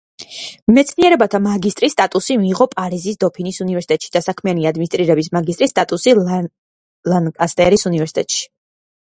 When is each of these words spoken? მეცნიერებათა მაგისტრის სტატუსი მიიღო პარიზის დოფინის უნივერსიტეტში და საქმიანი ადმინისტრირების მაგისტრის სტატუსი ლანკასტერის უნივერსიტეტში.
მეცნიერებათა 0.75 1.39
მაგისტრის 1.47 1.93
სტატუსი 1.95 2.37
მიიღო 2.45 2.67
პარიზის 2.71 3.19
დოფინის 3.25 3.61
უნივერსიტეტში 3.67 4.11
და 4.17 4.23
საქმიანი 4.29 4.67
ადმინისტრირების 4.71 5.31
მაგისტრის 5.39 5.75
სტატუსი 5.75 6.17
ლანკასტერის 6.23 7.87
უნივერსიტეტში. 7.93 8.51